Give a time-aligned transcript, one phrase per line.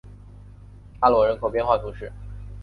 [1.01, 2.11] 阿罗人口变化图示